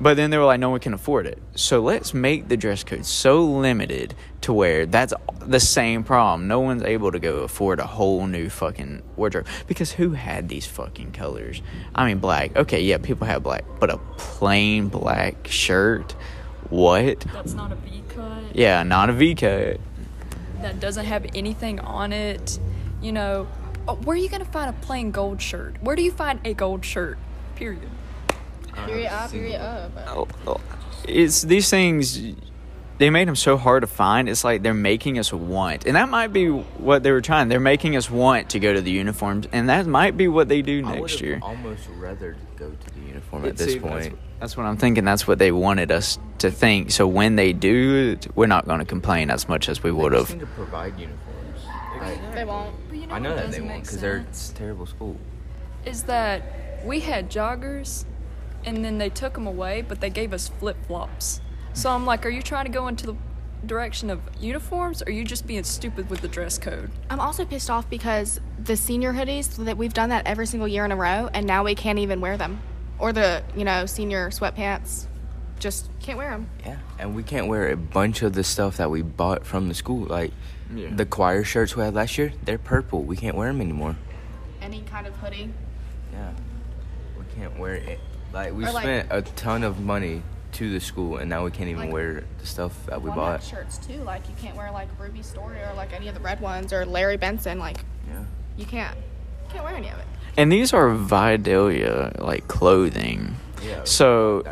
But 0.00 0.16
then 0.16 0.30
they 0.30 0.38
were 0.38 0.44
like, 0.44 0.60
no 0.60 0.70
one 0.70 0.78
can 0.78 0.94
afford 0.94 1.26
it. 1.26 1.42
So 1.56 1.80
let's 1.80 2.14
make 2.14 2.48
the 2.48 2.56
dress 2.56 2.84
code 2.84 3.04
so 3.04 3.44
limited 3.44 4.14
to 4.42 4.52
where 4.52 4.86
that's 4.86 5.12
the 5.40 5.58
same 5.58 6.04
problem. 6.04 6.46
No 6.46 6.60
one's 6.60 6.84
able 6.84 7.10
to 7.10 7.18
go 7.18 7.38
afford 7.38 7.80
a 7.80 7.86
whole 7.86 8.26
new 8.26 8.48
fucking 8.48 9.02
wardrobe. 9.16 9.46
Because 9.66 9.90
who 9.90 10.10
had 10.10 10.48
these 10.48 10.66
fucking 10.66 11.12
colors? 11.12 11.62
I 11.94 12.06
mean, 12.06 12.18
black. 12.18 12.56
Okay, 12.56 12.82
yeah, 12.82 12.98
people 12.98 13.26
have 13.26 13.42
black. 13.42 13.64
But 13.80 13.90
a 13.90 13.98
plain 14.16 14.88
black 14.88 15.48
shirt? 15.48 16.12
What? 16.70 17.20
That's 17.32 17.54
not 17.54 17.72
a 17.72 17.76
V 17.76 18.02
cut. 18.08 18.54
Yeah, 18.54 18.84
not 18.84 19.10
a 19.10 19.12
V 19.12 19.34
cut. 19.34 19.80
That 20.62 20.78
doesn't 20.78 21.06
have 21.06 21.26
anything 21.34 21.80
on 21.80 22.12
it. 22.12 22.60
You 23.02 23.12
know, 23.12 23.48
oh, 23.88 23.94
where 23.96 24.14
are 24.14 24.20
you 24.20 24.28
gonna 24.28 24.44
find 24.44 24.70
a 24.70 24.78
plain 24.80 25.10
gold 25.10 25.42
shirt? 25.42 25.82
Where 25.82 25.96
do 25.96 26.02
you 26.02 26.12
find 26.12 26.40
a 26.44 26.54
gold 26.54 26.84
shirt? 26.84 27.18
Period. 27.56 27.88
Period 28.86 29.12
up, 29.12 29.30
period 29.30 29.60
up. 29.60 29.92
Oh, 30.08 30.28
oh, 30.46 30.60
It's 31.06 31.42
these 31.42 31.68
things. 31.70 32.20
They 32.98 33.10
made 33.10 33.28
them 33.28 33.36
so 33.36 33.56
hard 33.56 33.82
to 33.82 33.86
find. 33.86 34.28
It's 34.28 34.42
like 34.42 34.62
they're 34.64 34.74
making 34.74 35.20
us 35.20 35.32
want, 35.32 35.86
and 35.86 35.94
that 35.94 36.08
might 36.08 36.32
be 36.32 36.48
what 36.48 37.04
they 37.04 37.12
were 37.12 37.20
trying. 37.20 37.48
They're 37.48 37.60
making 37.60 37.94
us 37.96 38.10
want 38.10 38.50
to 38.50 38.58
go 38.58 38.72
to 38.72 38.80
the 38.80 38.90
uniforms, 38.90 39.46
and 39.52 39.68
that 39.68 39.86
might 39.86 40.16
be 40.16 40.26
what 40.26 40.48
they 40.48 40.62
do 40.62 40.82
next 40.82 41.00
would've 41.00 41.20
year. 41.20 41.38
almost 41.40 41.88
rather 41.96 42.36
go 42.56 42.70
to 42.70 42.94
the 42.94 43.06
uniform 43.06 43.44
at 43.44 43.56
See, 43.58 43.64
this 43.64 43.74
that's- 43.74 44.08
point. 44.08 44.18
That's, 44.40 44.56
what 44.56 44.66
I'm 44.66 44.76
thinking. 44.76 45.04
That's 45.04 45.26
what 45.26 45.38
they 45.40 45.50
wanted 45.52 45.90
us 45.92 46.16
to 46.38 46.50
think. 46.52 46.92
So 46.92 47.08
when 47.08 47.34
they 47.36 47.52
do, 47.52 48.16
we're 48.36 48.46
not 48.46 48.66
going 48.66 48.78
to 48.78 48.84
complain 48.84 49.30
as 49.30 49.48
much 49.48 49.68
as 49.68 49.82
we 49.82 49.90
would 49.90 50.12
They 50.12 50.16
have. 50.18 50.38
to 50.38 50.46
provide 50.46 50.92
uniforms. 50.98 51.60
Like, 52.00 52.34
They 52.34 52.44
won't. 52.44 52.74
But 52.88 52.98
you 52.98 53.06
know 53.08 53.14
I 53.14 53.18
know 53.18 53.34
that 53.34 53.50
they 53.50 53.60
won't 53.60 53.82
because 53.82 54.00
they're 54.00 54.18
it's 54.28 54.50
a 54.50 54.54
terrible 54.54 54.86
school. 54.86 55.16
Is 55.84 56.04
that 56.04 56.84
we 56.84 57.00
had 57.00 57.30
joggers, 57.30 58.04
and 58.76 58.84
then 58.84 58.98
they 58.98 59.08
took 59.10 59.34
them 59.34 59.46
away, 59.46 59.82
but 59.82 60.00
they 60.00 60.10
gave 60.10 60.32
us 60.32 60.48
flip 60.48 60.76
flops. 60.86 61.40
So 61.72 61.90
I'm 61.90 62.04
like, 62.06 62.24
are 62.26 62.30
you 62.30 62.42
trying 62.42 62.66
to 62.66 62.70
go 62.72 62.88
into 62.88 63.06
the 63.06 63.16
direction 63.66 64.10
of 64.10 64.20
uniforms, 64.40 65.02
or 65.02 65.06
are 65.06 65.10
you 65.10 65.24
just 65.24 65.46
being 65.46 65.64
stupid 65.64 66.08
with 66.10 66.20
the 66.20 66.28
dress 66.28 66.58
code? 66.58 66.90
I'm 67.10 67.20
also 67.20 67.44
pissed 67.44 67.70
off 67.70 67.88
because 67.90 68.40
the 68.62 68.76
senior 68.76 69.12
hoodies 69.12 69.56
that 69.64 69.76
we've 69.76 69.92
done 69.94 70.10
that 70.10 70.26
every 70.26 70.46
single 70.46 70.68
year 70.68 70.84
in 70.84 70.92
a 70.92 70.96
row, 70.96 71.28
and 71.34 71.46
now 71.46 71.64
we 71.64 71.74
can't 71.74 71.98
even 71.98 72.20
wear 72.20 72.36
them, 72.36 72.60
or 72.98 73.12
the 73.12 73.42
you 73.56 73.64
know 73.64 73.86
senior 73.86 74.30
sweatpants, 74.30 75.06
just 75.58 75.88
can't 76.00 76.18
wear 76.18 76.30
them. 76.30 76.48
Yeah, 76.64 76.78
and 76.98 77.14
we 77.14 77.22
can't 77.22 77.48
wear 77.48 77.70
a 77.70 77.76
bunch 77.76 78.22
of 78.22 78.32
the 78.32 78.44
stuff 78.44 78.76
that 78.76 78.90
we 78.90 79.02
bought 79.02 79.44
from 79.44 79.68
the 79.68 79.74
school. 79.74 80.04
Like 80.06 80.32
Yeah. 80.74 80.90
the 80.94 81.06
choir 81.06 81.42
shirts 81.44 81.74
we 81.74 81.82
had 81.82 81.94
last 81.94 82.16
year, 82.18 82.32
they're 82.44 82.58
purple. 82.58 83.02
We 83.02 83.16
can't 83.16 83.36
wear 83.36 83.48
them 83.48 83.60
anymore. 83.60 83.96
Any 84.62 84.82
kind 84.82 85.06
of 85.06 85.16
hoodie. 85.16 85.52
Yeah, 86.12 86.30
we 87.18 87.24
can't 87.40 87.58
wear 87.58 87.74
it. 87.74 87.98
Like 88.32 88.52
we 88.54 88.64
Or, 88.66 88.72
like- 88.72 88.84
spent 88.84 89.08
a 89.10 89.22
ton 89.22 89.64
of 89.64 89.80
money 89.80 90.22
to 90.52 90.70
the 90.72 90.80
school, 90.80 91.16
and 91.18 91.28
now 91.28 91.44
we 91.44 91.50
can't 91.50 91.68
even 91.68 91.84
Like- 91.84 91.92
wear 91.92 92.24
the 92.38 92.46
stuff 92.46 92.72
that 92.86 93.02
we 93.02 93.10
bought. 93.10 93.42
shirts 93.42 93.78
too. 93.78 94.02
Like 94.04 94.22
you 94.28 94.34
can't 94.40 94.56
wear 94.56 94.70
like 94.70 94.88
Ruby 94.98 95.22
Story 95.22 95.58
or 95.58 95.72
like 95.76 95.92
any 95.92 96.08
of 96.08 96.14
the 96.14 96.20
red 96.20 96.40
ones 96.40 96.72
or 96.72 96.84
Larry 96.86 97.16
Benson. 97.16 97.58
Like 97.58 97.78
Yeah. 98.08 98.20
you 98.56 98.64
can't. 98.64 98.96
you 98.96 99.52
Can't 99.52 99.64
wear 99.64 99.74
any 99.74 99.88
of 99.88 99.98
it. 99.98 100.04
And 100.36 100.50
these 100.52 100.72
are 100.72 100.90
Vidalia 100.90 102.12
like 102.18 102.48
clothing. 102.48 103.36
Yeah. 103.64 103.80
So 103.84 104.42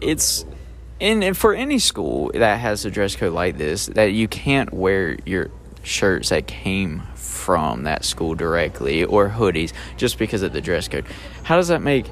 it's 0.00 0.38
the 0.38 0.40
school. 0.40 0.54
and, 1.00 1.24
and 1.24 1.36
for 1.36 1.54
any 1.54 1.78
school 1.78 2.30
that 2.34 2.58
has 2.60 2.84
a 2.84 2.90
dress 2.90 3.14
code 3.16 3.32
like 3.32 3.58
this, 3.58 3.86
that 3.86 4.12
you 4.12 4.26
can't 4.28 4.72
wear 4.72 5.16
your 5.26 5.50
shirts 5.82 6.30
that 6.30 6.46
came 6.46 7.02
from 7.14 7.82
that 7.82 8.04
school 8.04 8.34
directly 8.34 9.04
or 9.04 9.28
hoodies 9.28 9.72
just 9.96 10.18
because 10.18 10.42
of 10.42 10.52
the 10.52 10.60
dress 10.60 10.88
code. 10.88 11.04
How 11.42 11.56
does 11.56 11.68
that 11.68 11.82
make 11.82 12.06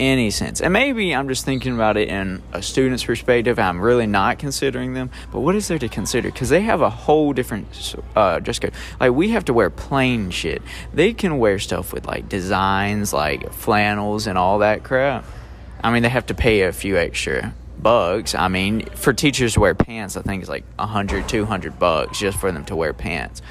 any 0.00 0.30
sense? 0.30 0.60
And 0.60 0.72
maybe 0.72 1.14
I'm 1.14 1.28
just 1.28 1.44
thinking 1.44 1.74
about 1.74 1.96
it 1.96 2.08
in 2.08 2.42
a 2.52 2.62
student's 2.62 3.04
perspective. 3.04 3.58
I'm 3.58 3.80
really 3.80 4.06
not 4.06 4.38
considering 4.38 4.94
them, 4.94 5.10
but 5.32 5.40
what 5.40 5.54
is 5.54 5.68
there 5.68 5.78
to 5.78 5.88
consider? 5.88 6.30
Because 6.30 6.48
they 6.48 6.62
have 6.62 6.80
a 6.80 6.90
whole 6.90 7.32
different 7.32 7.94
uh, 8.16 8.38
dress 8.40 8.58
code. 8.58 8.72
Like 9.00 9.12
we 9.12 9.30
have 9.30 9.44
to 9.46 9.52
wear 9.52 9.70
plain 9.70 10.30
shit. 10.30 10.62
They 10.92 11.12
can 11.12 11.38
wear 11.38 11.58
stuff 11.58 11.92
with 11.92 12.06
like 12.06 12.28
designs, 12.28 13.12
like 13.12 13.52
flannels 13.52 14.26
and 14.26 14.36
all 14.38 14.58
that 14.58 14.84
crap. 14.84 15.24
I 15.82 15.90
mean, 15.92 16.02
they 16.02 16.08
have 16.08 16.26
to 16.26 16.34
pay 16.34 16.62
a 16.62 16.72
few 16.72 16.96
extra 16.96 17.54
bucks. 17.78 18.34
I 18.34 18.48
mean, 18.48 18.86
for 18.94 19.12
teachers 19.12 19.54
to 19.54 19.60
wear 19.60 19.74
pants, 19.74 20.16
I 20.16 20.22
think 20.22 20.40
it's 20.42 20.48
like 20.50 20.64
100, 20.76 21.28
200 21.28 21.78
bucks 21.78 22.18
just 22.18 22.38
for 22.38 22.50
them 22.50 22.64
to 22.66 22.76
wear 22.76 22.92
pants. 22.94 23.42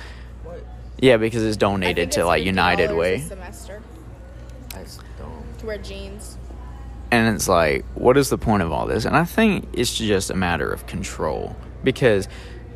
Yeah, 0.99 1.17
because 1.17 1.43
it's 1.43 1.57
donated 1.57 2.13
to 2.13 2.21
it's 2.21 2.27
like 2.27 2.43
United 2.43 2.95
Way. 2.95 3.15
a 3.15 3.19
semester 3.19 3.81
That's 4.69 4.99
dumb. 5.19 5.43
to 5.59 5.65
wear 5.65 5.77
jeans. 5.77 6.32
And 7.13 7.35
it's 7.35 7.47
like, 7.47 7.85
what 7.93 8.17
is 8.17 8.31
the 8.31 8.39
point 8.39 8.63
of 8.63 8.71
all 8.71 8.87
this? 8.87 9.05
And 9.05 9.15
I 9.15 9.23
think 9.23 9.69
it's 9.71 9.93
just 9.93 10.31
a 10.31 10.35
matter 10.35 10.73
of 10.73 10.87
control 10.87 11.55
because 11.83 12.27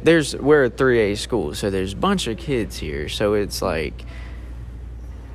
there's 0.03 0.35
we're 0.35 0.65
a 0.65 0.69
3A 0.69 1.17
school, 1.17 1.55
so 1.55 1.71
there's 1.71 1.93
a 1.93 1.97
bunch 1.97 2.27
of 2.27 2.37
kids 2.37 2.77
here. 2.77 3.09
So 3.09 3.33
it's 3.33 3.63
like 3.63 4.05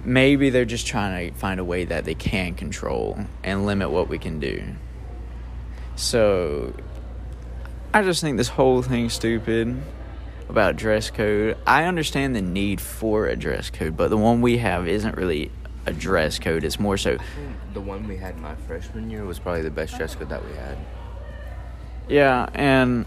maybe 0.05 0.51
they're 0.51 0.65
just 0.65 0.87
trying 0.87 1.33
to 1.33 1.37
find 1.37 1.59
a 1.59 1.65
way 1.65 1.85
that 1.85 2.05
they 2.05 2.15
can 2.15 2.55
control 2.55 3.19
and 3.43 3.67
limit 3.67 3.91
what 3.91 4.07
we 4.07 4.21
can 4.21 4.39
do. 4.39 4.63
So 5.97 6.73
I 7.93 8.03
just 8.03 8.21
think 8.21 8.37
this 8.37 8.51
whole 8.51 8.83
thing's 8.83 9.15
stupid 9.15 9.83
about 10.49 10.77
dress 10.77 11.11
code. 11.11 11.59
I 11.67 11.87
understand 11.87 12.37
the 12.37 12.43
need 12.43 12.81
for 12.81 13.27
a 13.27 13.35
dress 13.35 13.69
code, 13.69 13.97
but 13.97 14.11
the 14.11 14.17
one 14.17 14.43
we 14.43 14.59
have 14.59 14.87
isn't 14.87 15.17
really 15.17 15.51
a 15.87 15.93
dress 15.93 16.39
code. 16.39 16.65
It's 16.65 16.79
more 16.79 16.97
so 16.97 17.19
The 17.75 17.81
one 17.81 18.07
we 18.07 18.17
had 18.17 18.39
my 18.39 18.55
freshman 18.55 19.11
year 19.11 19.25
was 19.25 19.39
probably 19.39 19.63
the 19.63 19.71
best 19.71 19.97
dress 19.97 20.15
code 20.15 20.29
that 20.29 20.45
we 20.45 20.53
had. 20.55 20.79
Yeah, 22.09 22.49
and 22.55 23.07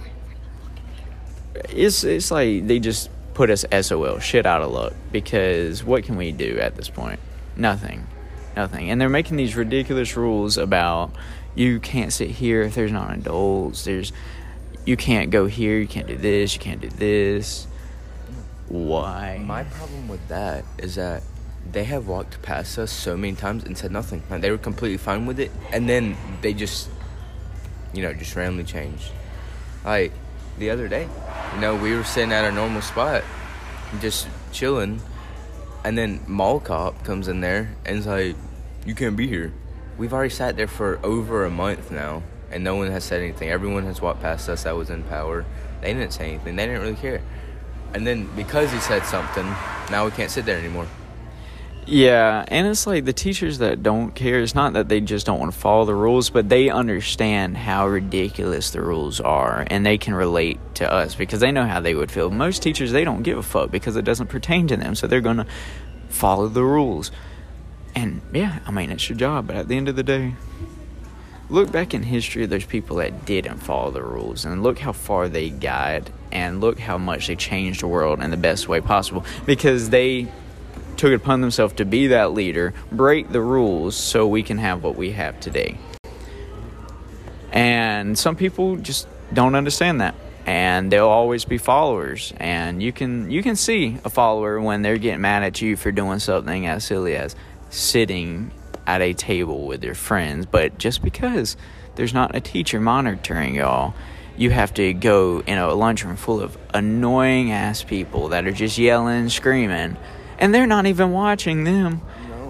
it's 1.69 2.03
it's 2.03 2.31
like 2.31 2.67
they 2.67 2.79
just 2.79 3.09
put 3.33 3.49
us 3.49 3.65
SOL, 3.81 4.19
shit 4.19 4.45
out 4.45 4.61
of 4.61 4.71
luck, 4.71 4.93
because 5.11 5.83
what 5.83 6.03
can 6.03 6.15
we 6.15 6.31
do 6.31 6.57
at 6.59 6.75
this 6.75 6.89
point? 6.89 7.19
Nothing. 7.55 8.07
Nothing. 8.55 8.89
And 8.89 8.99
they're 8.99 9.09
making 9.09 9.37
these 9.37 9.55
ridiculous 9.55 10.15
rules 10.15 10.57
about 10.57 11.11
you 11.55 11.79
can't 11.79 12.11
sit 12.11 12.29
here 12.29 12.61
if 12.61 12.75
there's 12.75 12.91
not 12.91 13.13
adults. 13.13 13.83
There's 13.83 14.11
you 14.85 14.95
can't 14.95 15.31
go 15.31 15.47
here, 15.47 15.77
you 15.77 15.87
can't 15.87 16.07
do 16.07 16.15
this, 16.15 16.53
you 16.53 16.61
can't 16.61 16.81
do 16.81 16.89
this. 16.89 17.67
Why? 18.67 19.41
My 19.45 19.63
problem 19.63 20.07
with 20.07 20.25
that 20.29 20.63
is 20.77 20.95
that 20.95 21.23
they 21.71 21.83
have 21.85 22.07
walked 22.07 22.41
past 22.41 22.77
us 22.77 22.91
so 22.91 23.17
many 23.17 23.35
times 23.35 23.63
and 23.63 23.77
said 23.77 23.91
nothing. 23.91 24.23
Like 24.29 24.41
they 24.41 24.51
were 24.51 24.57
completely 24.57 24.97
fine 24.97 25.25
with 25.25 25.39
it, 25.39 25.51
and 25.71 25.89
then 25.89 26.17
they 26.41 26.53
just, 26.53 26.89
you 27.93 28.01
know, 28.01 28.13
just 28.13 28.35
randomly 28.35 28.63
changed. 28.63 29.11
Like 29.83 30.11
the 30.57 30.69
other 30.69 30.87
day, 30.87 31.07
you 31.53 31.61
know, 31.61 31.75
we 31.75 31.95
were 31.95 32.03
sitting 32.03 32.31
at 32.31 32.43
our 32.43 32.51
normal 32.51 32.81
spot, 32.81 33.23
just 33.99 34.27
chilling, 34.51 35.01
and 35.83 35.97
then 35.97 36.21
mall 36.27 36.59
cop 36.59 37.03
comes 37.03 37.27
in 37.27 37.41
there 37.41 37.75
and 37.85 37.97
is 37.97 38.07
like, 38.07 38.35
"You 38.85 38.95
can't 38.95 39.17
be 39.17 39.27
here." 39.27 39.51
We've 39.97 40.13
already 40.13 40.29
sat 40.33 40.57
there 40.57 40.67
for 40.67 40.99
over 41.03 41.45
a 41.45 41.49
month 41.49 41.89
now, 41.89 42.23
and 42.51 42.63
no 42.63 42.75
one 42.75 42.91
has 42.91 43.03
said 43.03 43.21
anything. 43.21 43.49
Everyone 43.49 43.85
has 43.85 44.01
walked 44.01 44.21
past 44.21 44.49
us 44.49 44.63
that 44.63 44.75
was 44.75 44.89
in 44.89 45.03
power. 45.03 45.45
They 45.81 45.93
didn't 45.93 46.11
say 46.11 46.29
anything. 46.29 46.55
They 46.55 46.65
didn't 46.65 46.81
really 46.81 46.95
care. 46.95 47.21
And 47.93 48.05
then 48.05 48.27
because 48.35 48.71
he 48.71 48.79
said 48.79 49.05
something, 49.05 49.45
now 49.89 50.05
we 50.05 50.11
can't 50.11 50.29
sit 50.29 50.45
there 50.45 50.57
anymore. 50.57 50.87
Yeah, 51.87 52.43
and 52.47 52.65
it's 52.65 52.87
like 52.87 53.05
the 53.05 53.13
teachers 53.13 53.59
that 53.59 53.83
don't 53.83 54.15
care. 54.15 54.39
It's 54.39 54.55
not 54.55 54.73
that 54.73 54.89
they 54.89 55.01
just 55.01 55.27
don't 55.27 55.39
want 55.39 55.53
to 55.53 55.57
follow 55.57 55.85
the 55.85 55.93
rules, 55.93 56.31
but 56.31 56.49
they 56.49 56.69
understand 56.69 57.57
how 57.57 57.87
ridiculous 57.87 58.71
the 58.71 58.81
rules 58.81 59.21
are, 59.21 59.67
and 59.69 59.85
they 59.85 59.99
can 59.99 60.15
relate 60.15 60.59
to 60.75 60.91
us 60.91 61.13
because 61.13 61.41
they 61.41 61.51
know 61.51 61.65
how 61.65 61.79
they 61.79 61.93
would 61.93 62.11
feel. 62.11 62.31
Most 62.31 62.63
teachers 62.63 62.91
they 62.91 63.03
don't 63.03 63.21
give 63.21 63.37
a 63.37 63.43
fuck 63.43 63.69
because 63.69 63.95
it 63.95 64.03
doesn't 64.03 64.27
pertain 64.27 64.67
to 64.67 64.77
them, 64.77 64.95
so 64.95 65.05
they're 65.05 65.21
gonna 65.21 65.45
follow 66.09 66.47
the 66.47 66.63
rules. 66.63 67.11
And 67.93 68.21
yeah, 68.33 68.59
I 68.65 68.71
mean 68.71 68.89
it's 68.89 69.07
your 69.07 69.17
job, 69.17 69.45
but 69.45 69.55
at 69.55 69.67
the 69.67 69.77
end 69.77 69.87
of 69.87 69.95
the 69.95 70.03
day, 70.03 70.33
look 71.51 71.71
back 71.71 71.93
in 71.93 72.01
history. 72.01 72.47
There's 72.47 72.65
people 72.65 72.97
that 72.97 73.25
didn't 73.25 73.59
follow 73.59 73.91
the 73.91 74.01
rules, 74.01 74.43
and 74.43 74.63
look 74.63 74.79
how 74.79 74.91
far 74.91 75.29
they 75.29 75.51
got, 75.51 76.09
and 76.31 76.61
look 76.61 76.79
how 76.79 76.97
much 76.97 77.27
they 77.27 77.35
changed 77.35 77.81
the 77.81 77.87
world 77.87 78.23
in 78.23 78.31
the 78.31 78.37
best 78.37 78.67
way 78.67 78.81
possible 78.81 79.23
because 79.45 79.91
they 79.91 80.31
took 80.97 81.11
it 81.11 81.15
upon 81.15 81.41
themselves 81.41 81.73
to 81.75 81.85
be 81.85 82.07
that 82.07 82.33
leader, 82.33 82.73
break 82.91 83.31
the 83.31 83.41
rules 83.41 83.95
so 83.95 84.27
we 84.27 84.43
can 84.43 84.57
have 84.57 84.83
what 84.83 84.95
we 84.95 85.11
have 85.11 85.39
today. 85.39 85.77
And 87.51 88.17
some 88.17 88.35
people 88.35 88.75
just 88.75 89.07
don't 89.33 89.55
understand 89.55 90.01
that. 90.01 90.15
And 90.45 90.91
they'll 90.91 91.07
always 91.07 91.45
be 91.45 91.57
followers. 91.57 92.33
And 92.37 92.83
you 92.83 92.91
can 92.91 93.31
you 93.31 93.41
can 93.41 93.55
see 93.55 93.97
a 94.03 94.09
follower 94.09 94.61
when 94.61 94.83
they're 94.83 94.97
getting 94.97 95.21
mad 95.21 95.41
at 95.41 95.61
you 95.61 95.75
for 95.75 95.91
doing 95.91 96.19
something 96.19 96.67
as 96.67 96.83
silly 96.83 97.15
as 97.15 97.35
sitting 97.69 98.51
at 98.85 99.01
a 99.01 99.13
table 99.13 99.65
with 99.65 99.83
your 99.83 99.95
friends. 99.95 100.45
But 100.45 100.77
just 100.77 101.01
because 101.01 101.57
there's 101.95 102.13
not 102.13 102.35
a 102.35 102.41
teacher 102.41 102.79
monitoring 102.79 103.55
y'all, 103.55 103.95
you 104.37 104.51
have 104.51 104.73
to 104.75 104.93
go 104.93 105.41
in 105.47 105.57
a 105.57 105.73
lunchroom 105.73 106.17
full 106.17 106.41
of 106.41 106.57
annoying 106.73 107.51
ass 107.51 107.83
people 107.83 108.29
that 108.29 108.45
are 108.45 108.51
just 108.51 108.77
yelling, 108.77 109.29
screaming, 109.29 109.97
and 110.39 110.53
they're 110.53 110.67
not 110.67 110.85
even 110.85 111.11
watching 111.11 111.63
them. 111.63 112.01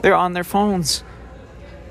They're 0.01 0.15
on 0.15 0.34
their 0.34 0.44
phones. 0.44 1.04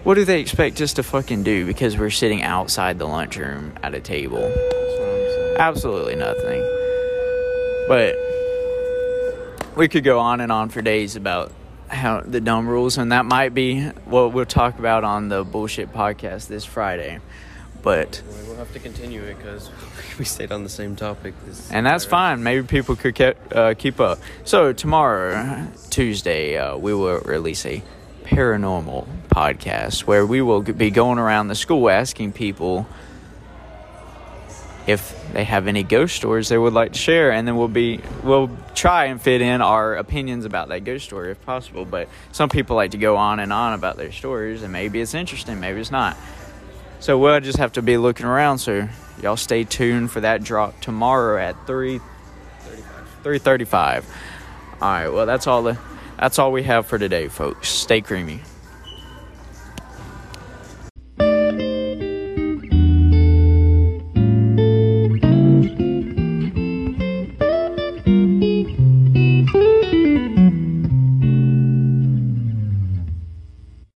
What 0.04 0.14
do 0.14 0.24
they 0.24 0.40
expect 0.40 0.80
us 0.80 0.92
to 0.94 1.02
fucking 1.02 1.44
do 1.44 1.64
because 1.64 1.96
we're 1.96 2.10
sitting 2.10 2.42
outside 2.42 2.98
the 2.98 3.06
lunchroom 3.06 3.72
at 3.82 3.94
a 3.94 4.00
table? 4.00 4.52
Absolutely 5.58 6.14
nothing. 6.14 6.62
But 7.88 8.16
we 9.76 9.88
could 9.88 10.04
go 10.04 10.18
on 10.18 10.40
and 10.40 10.52
on 10.52 10.68
for 10.68 10.82
days 10.82 11.16
about 11.16 11.52
how 11.88 12.20
the 12.20 12.40
dumb 12.40 12.68
rules, 12.68 12.98
and 12.98 13.12
that 13.12 13.24
might 13.24 13.54
be 13.54 13.82
what 14.04 14.32
we'll 14.32 14.44
talk 14.44 14.78
about 14.78 15.04
on 15.04 15.28
the 15.28 15.44
bullshit 15.44 15.92
podcast 15.92 16.48
this 16.48 16.64
Friday. 16.64 17.20
But 17.84 18.22
We'll 18.46 18.56
have 18.56 18.72
to 18.72 18.78
continue 18.78 19.22
it 19.22 19.36
because 19.36 19.70
we 20.18 20.24
stayed 20.24 20.50
on 20.50 20.62
the 20.62 20.68
same 20.70 20.96
topic. 20.96 21.34
This 21.44 21.70
and 21.70 21.84
that's 21.84 22.04
entire- 22.04 22.36
fine. 22.36 22.42
Maybe 22.42 22.66
people 22.66 22.96
could 22.96 23.14
keep, 23.14 23.36
uh, 23.54 23.74
keep 23.76 24.00
up. 24.00 24.18
So 24.44 24.72
tomorrow, 24.72 25.68
Tuesday, 25.90 26.56
uh, 26.56 26.76
we 26.78 26.94
will 26.94 27.20
release 27.20 27.66
a 27.66 27.82
paranormal 28.24 29.06
podcast 29.28 30.00
where 30.06 30.24
we 30.24 30.40
will 30.40 30.62
be 30.62 30.90
going 30.90 31.18
around 31.18 31.48
the 31.48 31.54
school 31.54 31.90
asking 31.90 32.32
people 32.32 32.86
if 34.86 35.32
they 35.32 35.44
have 35.44 35.66
any 35.66 35.82
ghost 35.82 36.14
stories 36.16 36.48
they 36.48 36.58
would 36.58 36.72
like 36.72 36.92
to 36.92 36.98
share, 36.98 37.32
and 37.32 37.46
then 37.48 37.56
we'll 37.56 37.68
be 37.68 38.00
we'll 38.22 38.50
try 38.74 39.06
and 39.06 39.20
fit 39.20 39.40
in 39.40 39.60
our 39.62 39.96
opinions 39.96 40.44
about 40.44 40.68
that 40.68 40.84
ghost 40.84 41.04
story 41.06 41.30
if 41.30 41.44
possible. 41.44 41.84
But 41.84 42.08
some 42.32 42.48
people 42.48 42.76
like 42.76 42.92
to 42.92 42.98
go 42.98 43.16
on 43.16 43.40
and 43.40 43.52
on 43.52 43.72
about 43.74 43.96
their 43.96 44.12
stories, 44.12 44.62
and 44.62 44.72
maybe 44.72 45.00
it's 45.00 45.14
interesting, 45.14 45.60
maybe 45.60 45.80
it's 45.80 45.90
not. 45.90 46.16
So 47.00 47.18
we'll 47.18 47.40
just 47.40 47.58
have 47.58 47.72
to 47.72 47.82
be 47.82 47.96
looking 47.96 48.26
around. 48.26 48.58
So 48.58 48.88
y'all 49.22 49.36
stay 49.36 49.64
tuned 49.64 50.10
for 50.10 50.20
that 50.20 50.42
drop 50.42 50.80
tomorrow 50.80 51.38
at 51.40 51.66
three 51.66 52.00
three 53.22 53.38
thirty 53.38 53.64
five. 53.64 54.06
All 54.80 54.88
right. 54.88 55.08
Well, 55.08 55.26
that's 55.26 55.46
all 55.46 55.62
the 55.62 55.78
that's 56.18 56.38
all 56.38 56.52
we 56.52 56.62
have 56.64 56.86
for 56.86 56.98
today, 56.98 57.28
folks. 57.28 57.68
Stay 57.68 58.00
creamy. 58.00 58.40